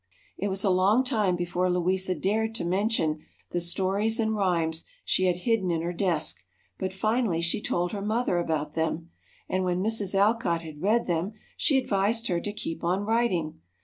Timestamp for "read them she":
10.81-11.77